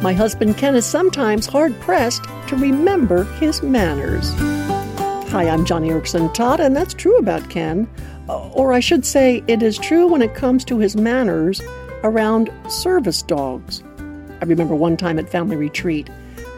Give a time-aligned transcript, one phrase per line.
[0.00, 4.32] My husband Ken is sometimes hard pressed to remember his manners.
[5.32, 7.90] Hi, I'm Joni Eareckson Tada, and that's true about Ken.
[8.28, 11.60] Uh, or I should say, it is true when it comes to his manners
[12.04, 13.82] around service dogs.
[14.40, 16.08] I remember one time at family retreat,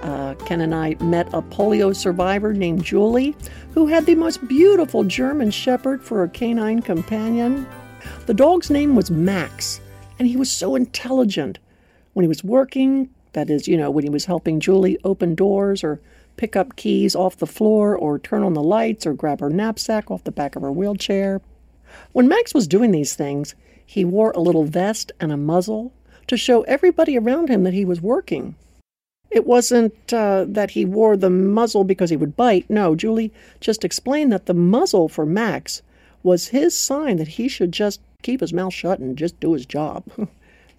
[0.02, 3.34] uh, Ken and I met a polio survivor named Julie
[3.72, 7.66] who had the most beautiful German Shepherd for a canine companion.
[8.27, 9.80] The dog's name was Max,
[10.18, 11.59] and he was so intelligent.
[12.12, 15.84] When he was working, that is, you know, when he was helping Julie open doors
[15.84, 16.00] or
[16.36, 20.10] pick up keys off the floor or turn on the lights or grab her knapsack
[20.10, 21.41] off the back of her wheelchair.
[22.12, 25.92] When Max was doing these things, he wore a little vest and a muzzle
[26.28, 28.55] to show everybody around him that he was working.
[29.30, 32.69] It wasn't uh, that he wore the muzzle because he would bite.
[32.69, 35.83] No, Julie just explained that the muzzle for Max
[36.22, 39.66] was his sign that he should just keep his mouth shut and just do his
[39.66, 40.05] job.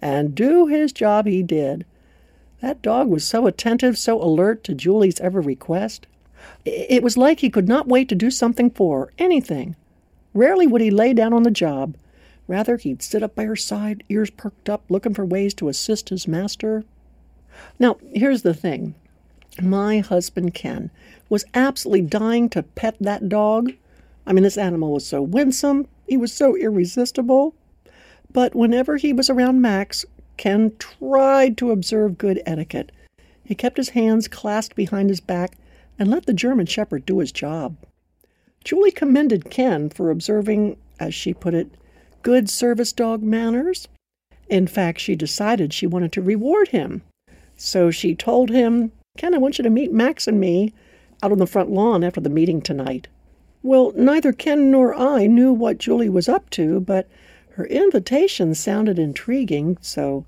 [0.02, 1.86] and do his job he did.
[2.62, 6.06] That dog was so attentive, so alert to Julie's every request.
[6.64, 9.74] It was like he could not wait to do something for her, anything.
[10.32, 11.96] Rarely would he lay down on the job.
[12.46, 16.10] Rather, he'd sit up by her side, ears perked up, looking for ways to assist
[16.10, 16.84] his master.
[17.80, 18.94] Now, here's the thing
[19.60, 20.90] my husband Ken
[21.28, 23.72] was absolutely dying to pet that dog.
[24.24, 27.54] I mean, this animal was so winsome, he was so irresistible.
[28.32, 32.92] But whenever he was around Max, Ken tried to observe good etiquette.
[33.44, 35.56] He kept his hands clasped behind his back
[35.98, 37.76] and let the German Shepherd do his job.
[38.64, 41.68] Julie commended Ken for observing, as she put it,
[42.22, 43.88] good service dog manners.
[44.48, 47.02] In fact, she decided she wanted to reward him.
[47.56, 50.72] So she told him, Ken, I want you to meet Max and me
[51.22, 53.08] out on the front lawn after the meeting tonight.
[53.62, 57.08] Well, neither Ken nor I knew what Julie was up to, but
[57.54, 60.24] her invitation sounded intriguing, so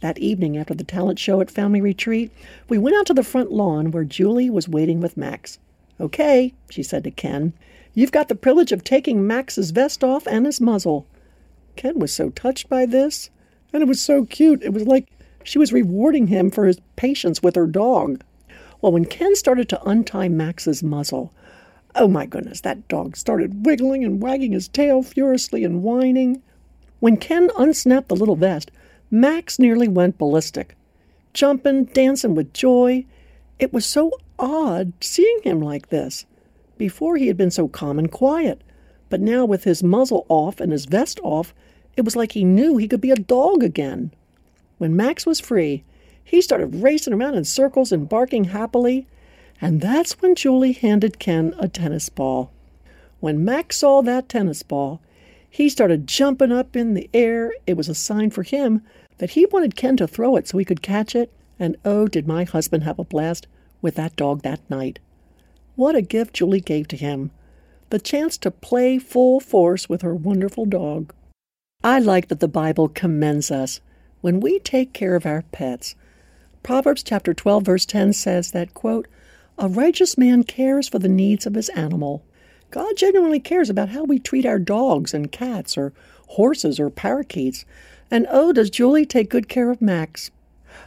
[0.00, 2.30] that evening after the talent show at Family Retreat,
[2.68, 5.58] we went out to the front lawn where Julie was waiting with Max.
[6.00, 7.52] Okay, she said to Ken,
[7.94, 11.06] you've got the privilege of taking Max's vest off and his muzzle.
[11.76, 13.30] Ken was so touched by this,
[13.72, 14.62] and it was so cute.
[14.62, 15.08] It was like
[15.44, 18.22] she was rewarding him for his patience with her dog.
[18.80, 21.32] Well, when Ken started to untie Max's muzzle,
[21.94, 26.42] oh my goodness, that dog started wiggling and wagging his tail furiously and whining.
[27.04, 28.70] When Ken unsnapped the little vest,
[29.10, 30.74] Max nearly went ballistic,
[31.34, 33.04] jumping, dancing with joy.
[33.58, 36.24] It was so odd seeing him like this.
[36.78, 38.62] Before he had been so calm and quiet,
[39.10, 41.52] but now with his muzzle off and his vest off,
[41.94, 44.10] it was like he knew he could be a dog again.
[44.78, 45.84] When Max was free,
[46.24, 49.06] he started racing around in circles and barking happily,
[49.60, 52.50] and that's when Julie handed Ken a tennis ball.
[53.20, 55.02] When Max saw that tennis ball,
[55.54, 57.52] he started jumping up in the air.
[57.64, 58.82] It was a sign for him
[59.18, 62.26] that he wanted Ken to throw it so he could catch it, and oh, did
[62.26, 63.46] my husband have a blast
[63.80, 64.98] with that dog that night.
[65.76, 67.30] What a gift Julie gave to him
[67.90, 71.14] the chance to play full force with her wonderful dog.
[71.84, 73.78] I like that the Bible commends us
[74.22, 75.94] when we take care of our pets.
[76.64, 79.06] Proverbs chapter 12 verse 10 says that quote,
[79.56, 82.24] "A righteous man cares for the needs of his animal."
[82.74, 85.92] God genuinely cares about how we treat our dogs and cats or
[86.30, 87.64] horses or parakeets.
[88.10, 90.32] And oh, does Julie take good care of Max.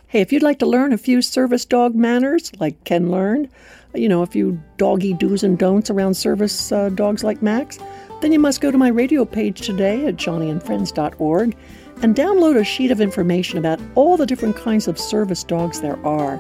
[0.08, 3.48] Hey, if you'd like to learn a few service dog manners, like Ken learned,
[3.96, 7.80] you know, a few doggy do's and don'ts around service uh, dogs like Max,
[8.20, 11.56] then you must go to my radio page today at joniandfriends.org
[12.02, 16.06] and download a sheet of information about all the different kinds of service dogs there
[16.06, 16.38] are,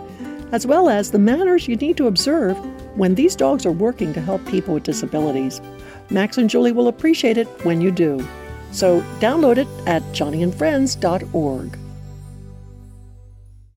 [0.52, 2.58] as well as the manners you need to observe
[2.98, 5.62] when these dogs are working to help people with disabilities.
[6.10, 8.26] Max and Julie will appreciate it when you do.
[8.72, 11.87] So download it at joniandfriends.org.